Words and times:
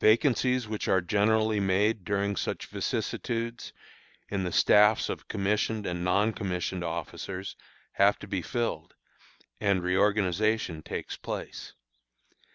Vacancies 0.00 0.68
which 0.68 0.86
are 0.86 1.00
generally 1.00 1.58
made 1.58 2.04
during 2.04 2.36
such 2.36 2.66
vicissitudes, 2.66 3.72
in 4.28 4.44
the 4.44 4.52
staffs 4.52 5.08
of 5.08 5.28
commissioned 5.28 5.86
and 5.86 6.04
non 6.04 6.34
commissioned 6.34 6.84
officers, 6.84 7.56
have 7.92 8.18
to 8.18 8.28
be 8.28 8.42
filled, 8.42 8.92
and 9.62 9.82
reorganization 9.82 10.82
takes 10.82 11.16
place. 11.16 11.72